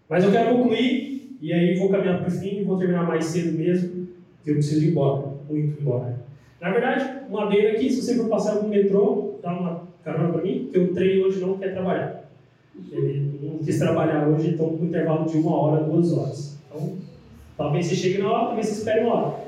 [0.09, 3.57] Mas eu quero concluir, e aí vou caminhar para o fim, vou terminar mais cedo
[3.57, 4.09] mesmo,
[4.43, 6.19] que eu preciso ir embora, muito embora.
[6.61, 10.43] Na verdade, uma vez aqui, se você for passar no metrô, dá uma carona para
[10.43, 12.29] mim, porque o trem hoje não quer trabalhar.
[12.91, 16.59] Ele não quis trabalhar hoje, então com um intervalo de uma hora, duas horas.
[16.67, 17.04] Então,
[17.57, 19.45] talvez você chegue na hora, talvez você espere uma hora.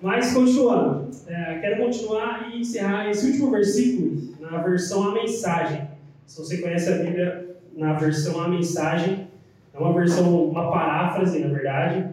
[0.00, 5.88] Mas, continuando, é, quero continuar e encerrar esse último versículo na versão A Mensagem.
[6.26, 9.26] Se você conhece a Bíblia na versão A Mensagem,
[9.74, 12.08] é uma versão, uma paráfrase, na verdade.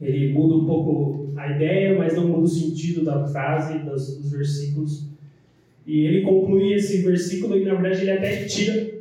[0.00, 4.30] Ele muda um pouco a ideia, mas não muda o sentido da frase, dos, dos
[4.30, 5.08] versículos.
[5.84, 8.98] E ele conclui esse versículo e, na verdade, ele até tira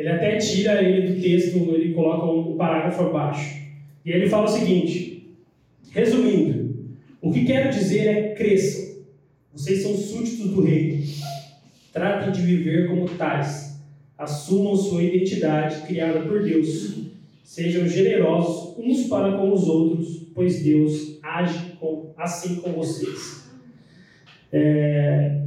[0.00, 3.59] ele até tira ele do texto, ele coloca um parágrafo abaixo.
[4.04, 5.36] E ele fala o seguinte:
[5.90, 6.74] resumindo,
[7.20, 8.90] o que quero dizer é cresçam.
[9.52, 11.02] Vocês são súditos do reino.
[11.92, 13.80] Tratem de viver como tais.
[14.16, 17.00] Assumam sua identidade criada por Deus.
[17.42, 23.50] Sejam generosos uns para com os outros, pois Deus age com, assim com vocês.
[24.52, 25.40] É,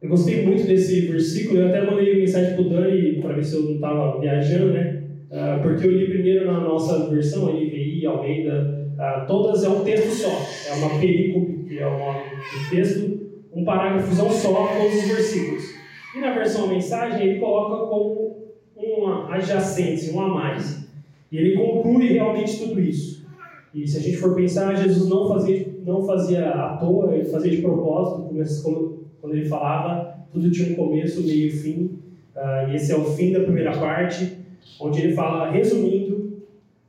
[0.00, 3.54] eu gostei muito desse versículo, eu até mandei mensagem para o Dani para ver se
[3.54, 4.93] eu não estava viajando, né?
[5.34, 10.10] Uh, porque eu li primeiro na nossa versão, NVI, Almeida, uh, todas é um texto
[10.10, 10.30] só,
[10.70, 13.18] é uma perícope, que é uma, um texto,
[13.52, 15.74] um parágrafo só, todos os versículos.
[16.14, 18.44] E na versão mensagem ele coloca como
[18.76, 20.88] uma adjacência, um a mais.
[21.32, 23.26] E ele conclui realmente tudo isso.
[23.74, 27.50] E se a gente for pensar, Jesus não fazia, não fazia à toa, ele fazia
[27.50, 31.98] de propósito, como quando ele falava, tudo tinha um começo, meio e fim.
[32.36, 34.43] Uh, e esse é o fim da primeira parte,
[34.80, 36.42] onde ele fala, resumindo,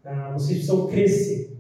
[0.05, 1.51] uh, vocês precisam crescer.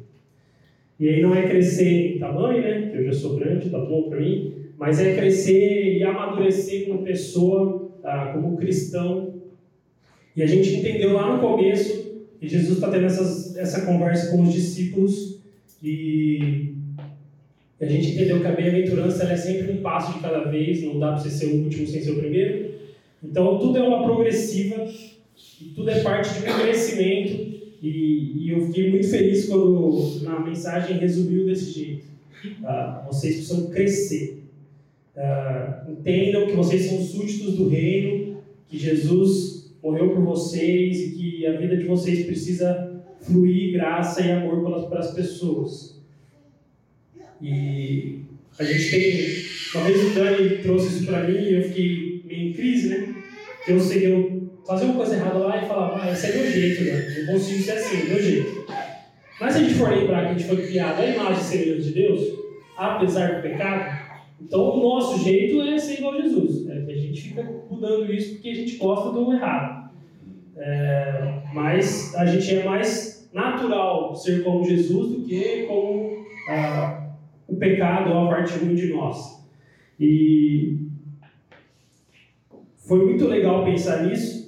[0.99, 2.89] E aí não é crescer em tamanho, né?
[2.89, 4.53] Que eu já sou grande, tá bom para mim.
[4.77, 9.33] Mas é crescer e amadurecer como pessoa, uh, como cristão.
[10.35, 12.05] E a gente entendeu lá no começo
[12.39, 15.39] que Jesus está tendo essas, essa conversa com os discípulos
[15.81, 16.73] e
[17.79, 21.13] a gente entendeu que a bem-aventurança é sempre um passo de cada vez, não dá
[21.13, 22.71] para você ser o último sem ser o primeiro.
[23.23, 24.87] Então, tudo é uma progressiva
[25.61, 27.55] e tudo é parte de crescimento.
[27.81, 32.05] E, e eu fiquei muito feliz quando na mensagem resumiu desse jeito.
[32.61, 34.43] Uh, vocês precisam crescer.
[35.15, 41.45] Uh, entendam que vocês são súditos do reino, que Jesus morreu por vocês e que
[41.45, 46.01] a vida de vocês precisa fluir graça e amor pelas, pelas pessoas.
[47.41, 48.19] E
[48.57, 49.45] a gente tem.
[49.75, 53.15] Uma vez o Dani trouxe isso para mim e eu fiquei meio em crise, né?
[53.67, 56.83] Eu sei, eu fazia uma coisa errada lá e falava, ah, esse é meu jeito,
[56.83, 57.19] né?
[57.19, 58.65] Eu consigo ser assim, meu jeito.
[59.39, 61.81] Mas se a gente for lembrar que a gente foi criado à imagem e semelhança
[61.83, 62.21] de Deus,
[62.77, 64.05] apesar do pecado,
[64.41, 66.67] então o nosso jeito é ser igual a Jesus.
[66.67, 69.91] É, a gente fica mudando isso porque a gente gosta do errado.
[70.57, 76.25] É, mas a gente é mais natural ser como Jesus do que como.
[76.49, 77.05] Ah,
[77.47, 79.45] o pecado ou a parte ruim de nós.
[79.99, 80.77] E
[82.77, 84.44] foi muito legal pensar nisso,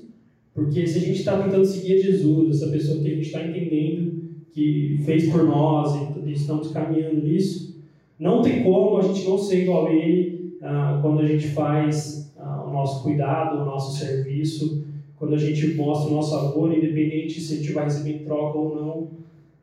[0.58, 4.24] porque se a gente está tentando seguir Jesus, essa pessoa que a gente está entendendo
[4.52, 5.93] que fez por nós
[6.26, 7.80] e estamos caminhando nisso,
[8.17, 12.34] não tem como a gente não ser igual a Ele ah, quando a gente faz
[12.39, 14.84] ah, o nosso cuidado, o nosso serviço,
[15.20, 18.58] quando a gente mostra o nosso amor, independente se a gente vai receber em troca
[18.58, 19.08] ou não.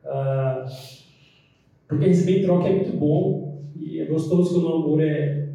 [0.05, 0.65] Ah,
[1.89, 5.49] porque receber em troca é muito bom e é gostoso quando o amor é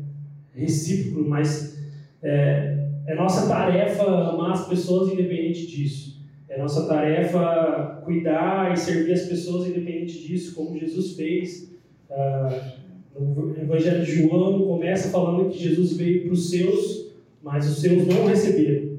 [0.54, 1.80] recíproco, mas
[2.22, 2.69] é,
[3.10, 6.20] é nossa tarefa amar as pessoas independente disso.
[6.48, 11.74] É nossa tarefa cuidar e servir as pessoas independente disso, como Jesus fez.
[12.08, 12.72] Ah,
[13.18, 18.06] no Evangelho de João começa falando que Jesus veio para os seus, mas os seus
[18.06, 18.90] não receberam.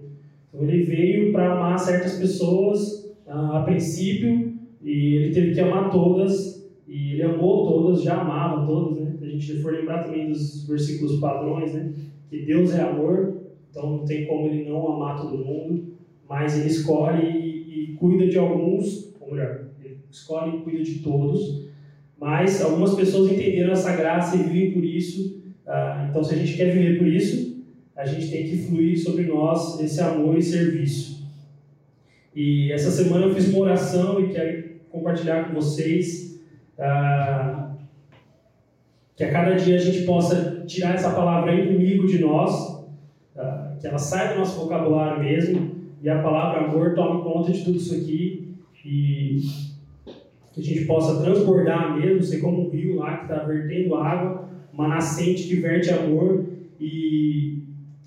[0.50, 5.90] Então ele veio para amar certas pessoas ah, a princípio e ele teve que amar
[5.90, 9.14] todas e ele amou todas, já amava todas, né?
[9.22, 11.94] A gente for lembrar também dos versículos padrões, né?
[12.30, 13.31] Que Deus é amor,
[13.72, 15.96] então não tem como ele não amar todo mundo.
[16.30, 21.00] mas ele escolhe e, e cuida de alguns, ou melhor, ele escolhe e cuida de
[21.00, 21.70] todos,
[22.20, 25.42] mas algumas pessoas entenderam essa graça e vivem por isso.
[25.66, 29.24] Ah, então, se a gente quer viver por isso, a gente tem que fluir sobre
[29.24, 31.28] nós esse amor e serviço.
[32.36, 36.40] E essa semana eu fiz uma oração e quero compartilhar com vocês
[36.78, 37.74] ah,
[39.16, 42.71] que a cada dia a gente possa tirar essa palavra inimigo de nós,
[43.82, 47.78] que ela saia do nosso vocabulário mesmo e a palavra amor tome conta de tudo
[47.78, 49.42] isso aqui e
[50.54, 54.50] que a gente possa transbordar mesmo, ser como um rio lá que está vertendo água,
[54.72, 56.46] uma nascente que verte amor
[56.80, 57.64] e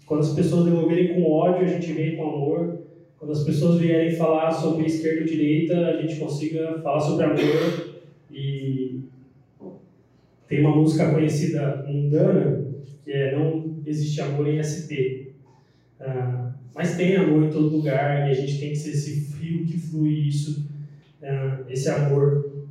[0.06, 2.78] quando as pessoas devolverem com ódio, a gente vem com amor.
[3.18, 7.94] Quando as pessoas vierem falar sobre esquerda ou direita, a gente consiga falar sobre amor.
[8.30, 9.00] E
[10.46, 12.64] tem uma música conhecida mundana
[13.04, 15.23] que é Não Existe Amor em SP.
[16.84, 19.78] Mas tem amor em todo lugar e a gente tem que ser esse fio que
[19.78, 20.66] flui isso
[21.22, 22.66] é, esse amor,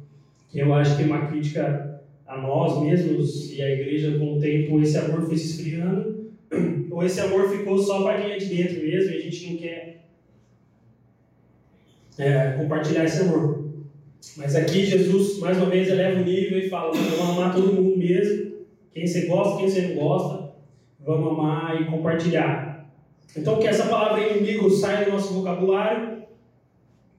[0.51, 4.39] que eu acho que é uma crítica a nós mesmos e à igreja, com o
[4.39, 6.31] tempo, esse amor foi se esfriando,
[6.91, 9.57] ou esse amor ficou só para quem é de dentro mesmo e a gente não
[9.57, 10.05] quer
[12.19, 13.67] é, compartilhar esse amor.
[14.37, 17.97] Mas aqui Jesus, mais uma vez, eleva o nível e fala: vamos amar todo mundo
[17.97, 18.51] mesmo,
[18.93, 20.53] quem você gosta, quem você não gosta,
[21.03, 22.62] vamos amar e compartilhar.
[23.35, 26.23] Então, que essa palavra inimigo saia do nosso vocabulário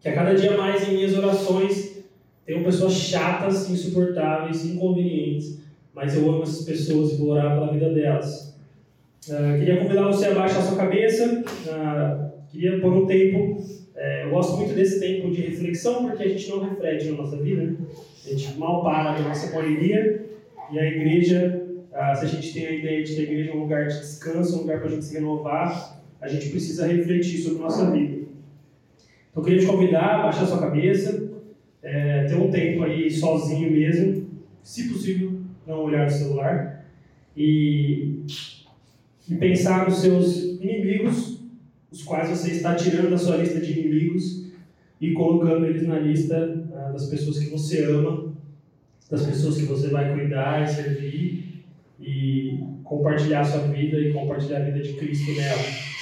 [0.04, 2.04] que a cada dia mais em minhas orações
[2.44, 5.60] tenho pessoas chatas, insuportáveis, inconvenientes,
[5.94, 8.54] mas eu amo essas pessoas e vou orar pela vida delas.
[9.26, 11.42] Uh, queria convidar você a baixar a sua cabeça.
[11.42, 13.54] Uh, queria por um tempo.
[13.54, 17.38] Uh, eu gosto muito desse tempo de reflexão porque a gente não reflete na nossa
[17.38, 17.62] vida.
[17.62, 17.76] Né?
[18.26, 20.26] A gente mal para da nossa correria
[20.70, 21.62] e a igreja,
[21.94, 24.00] ah, se a gente tem a ideia de que a igreja é um lugar de
[24.00, 25.93] descanso, um lugar para a gente se renovar,
[26.24, 28.24] a gente precisa refletir sobre a nossa vida.
[29.30, 31.30] Então eu queria te convidar a baixar sua cabeça,
[31.82, 34.26] é, ter um tempo aí sozinho mesmo,
[34.62, 36.86] se possível, não olhar no celular,
[37.36, 38.22] e,
[39.28, 41.40] e pensar nos seus inimigos,
[41.92, 44.46] os quais você está tirando da sua lista de inimigos
[44.98, 48.32] e colocando eles na lista ah, das pessoas que você ama,
[49.10, 51.64] das pessoas que você vai cuidar e servir
[52.00, 55.94] e compartilhar a sua vida e compartilhar a vida de Cristo nela.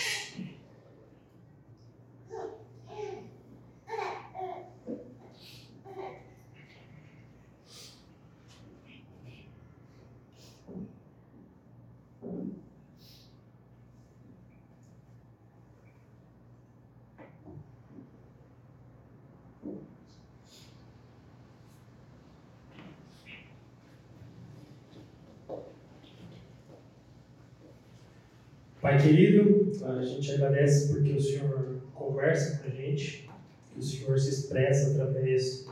[28.83, 33.29] Pai querido, a gente agradece porque o Senhor conversa com a gente,
[33.73, 35.67] que o Senhor se expressa através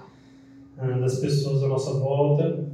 [0.79, 2.68] ah, das pessoas à nossa volta.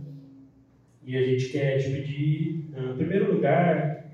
[1.04, 4.06] E a gente quer te pedir, ah, em primeiro lugar,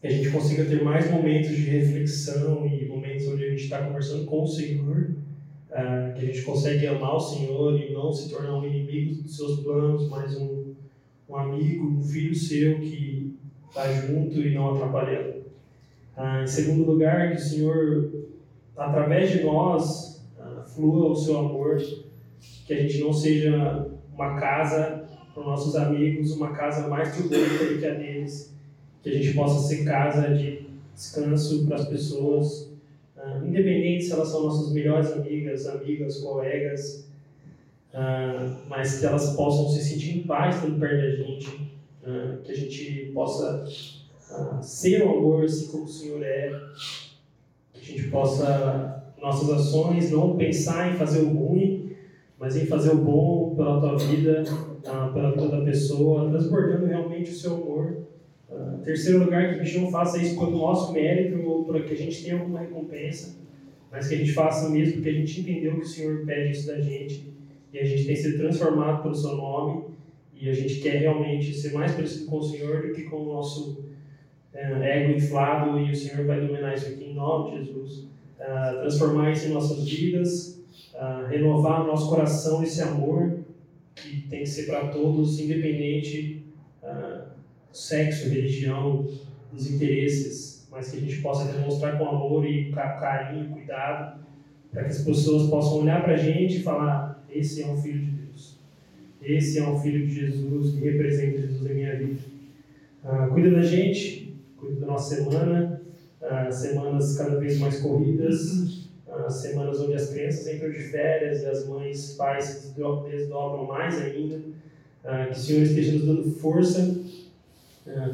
[0.00, 3.86] que a gente consiga ter mais momentos de reflexão e momentos onde a gente está
[3.86, 5.12] conversando com o Senhor,
[5.70, 9.36] ah, que a gente consegue amar o Senhor e não se tornar um inimigo dos
[9.36, 10.74] seus planos, mas um,
[11.28, 13.36] um amigo, um filho seu que
[13.68, 15.31] estar tá junto e não atrapalhando.
[16.16, 18.12] Ah, em segundo lugar, que o Senhor,
[18.76, 21.78] através de nós, ah, flua o seu amor,
[22.66, 27.64] que a gente não seja uma casa para os nossos amigos, uma casa mais turbulenta
[27.64, 28.54] do que a deles,
[29.02, 32.70] que a gente possa ser casa de descanso para as pessoas,
[33.16, 37.08] ah, independente se elas são nossas melhores amigas, amigas, colegas,
[37.94, 41.72] ah, mas que elas possam se sentir em paz estando perto da gente,
[42.04, 43.64] ah, que a gente possa
[44.62, 46.50] ser o amor assim como o Senhor é,
[47.72, 51.92] que a gente possa, nossas ações, não pensar em fazer o ruim,
[52.38, 57.30] mas em fazer o bom pela tua vida, uh, pela vida da pessoa, transbordando realmente
[57.30, 57.98] o seu amor.
[58.84, 61.96] terceiro lugar, que a gente não faça isso pelo nosso mérito ou para que a
[61.96, 63.36] gente tenha alguma recompensa,
[63.90, 66.66] mas que a gente faça mesmo porque a gente entendeu que o Senhor pede isso
[66.66, 67.32] da gente
[67.72, 69.84] e a gente tem sido transformado pelo seu nome
[70.34, 73.34] e a gente quer realmente ser mais parecido com o Senhor do que com o
[73.34, 73.91] nosso
[74.54, 77.98] ego inflado, e o Senhor vai dominar isso aqui em nome de Jesus.
[78.38, 80.62] Uh, transformar isso em nossas vidas,
[80.94, 83.38] uh, renovar no nosso coração esse amor
[83.94, 86.44] que tem que ser para todos, independente
[86.82, 87.28] uh,
[87.70, 89.06] do sexo, religião,
[89.52, 94.20] dos interesses, mas que a gente possa demonstrar com amor e carinho, cuidado,
[94.70, 98.00] para que as pessoas possam olhar para a gente e falar: esse é um filho
[98.00, 98.58] de Deus.
[99.22, 102.20] Esse é um filho de Jesus que representa Jesus em minha vida.
[103.04, 104.21] Ah, cuida da gente,
[104.62, 105.82] cuida da nossa semana,
[106.20, 111.46] uh, semanas cada vez mais corridas, uh, semanas onde as crianças entram de férias e
[111.46, 114.36] as mães, pais se desdobram mais ainda.
[114.36, 117.02] Uh, que o Senhor esteja nos dando força,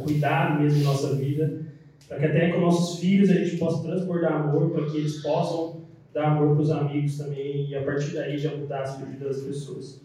[0.03, 1.61] cuidado mesmo em nossa vida,
[2.09, 5.83] para que até com nossos filhos a gente possa transbordar amor, para que eles possam
[6.15, 9.41] dar amor para os amigos também e a partir daí já mudar as vidas das
[9.45, 10.01] pessoas.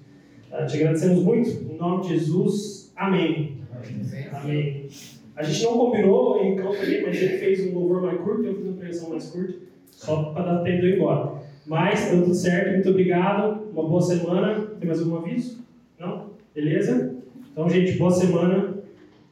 [0.68, 3.62] te agradecemos muito, em nome de Jesus, amém.
[3.72, 4.28] Amém.
[4.34, 4.89] amém.
[5.36, 8.55] A gente não combinou em campo ali, mas ele fez um louvor mais curto, eu
[8.55, 9.53] fiz uma pregação mais curta,
[9.91, 11.41] só para dar tempo de eu ir embora.
[11.65, 14.67] Mas deu tudo certo, muito obrigado, uma boa semana.
[14.79, 15.59] Tem mais algum aviso?
[15.99, 16.29] Não?
[16.53, 17.15] Beleza?
[17.51, 18.75] Então, gente, boa semana.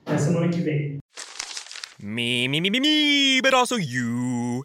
[0.05, 0.97] Até semana que vem.
[2.01, 4.63] Me, me, me, me, me, but also you.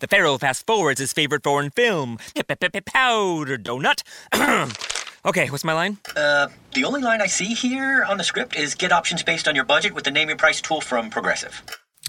[0.00, 2.18] The Pharaoh fast forwards his favorite foreign film,
[2.86, 4.02] Powder Donut.
[5.26, 5.98] Okay, what's my line?
[6.14, 9.56] Uh, the only line I see here on the script is get options based on
[9.56, 11.62] your budget with the name your price tool from Progressive.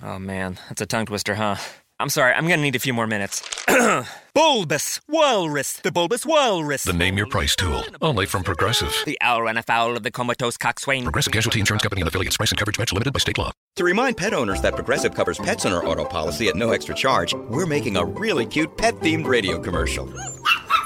[0.03, 1.55] Oh man, that's a tongue twister, huh?
[1.99, 3.41] I'm sorry, I'm gonna need a few more minutes.
[4.35, 6.83] bulbous Walrus, the Bulbous Walrus.
[6.83, 8.93] The name your price tool, only from Progressive.
[9.07, 11.01] The owl ran afoul of the comatose coxswain.
[11.01, 12.37] Progressive Casualty Insurance Company and affiliates.
[12.37, 13.51] Price and coverage match limited by state law.
[13.77, 16.93] To remind pet owners that Progressive covers pets on our auto policy at no extra
[16.93, 20.07] charge, we're making a really cute pet-themed radio commercial.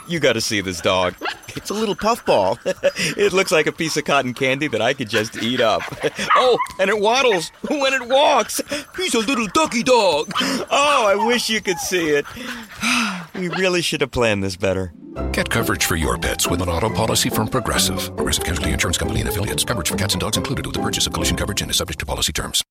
[0.07, 1.15] You got to see this dog.
[1.55, 2.59] It's a little puffball.
[2.65, 5.81] it looks like a piece of cotton candy that I could just eat up.
[6.35, 8.61] oh, and it waddles when it walks.
[8.95, 10.31] He's a little ducky dog.
[10.39, 12.25] Oh, I wish you could see it.
[13.35, 14.93] we really should have planned this better.
[15.31, 18.15] Get coverage for your pets with an auto policy from Progressive.
[18.15, 19.63] Progressive Casualty Insurance Company and affiliates.
[19.63, 21.99] Coverage for cats and dogs included with the purchase of collision coverage and is subject
[21.99, 22.63] to policy terms.